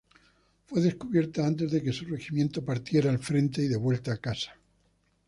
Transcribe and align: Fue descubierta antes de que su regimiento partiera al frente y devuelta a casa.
Fue 0.65 0.81
descubierta 0.81 1.45
antes 1.45 1.69
de 1.71 1.83
que 1.83 1.93
su 1.93 2.05
regimiento 2.05 2.65
partiera 2.65 3.11
al 3.11 3.19
frente 3.19 3.61
y 3.61 3.67
devuelta 3.67 4.13
a 4.13 4.17
casa. 4.17 4.57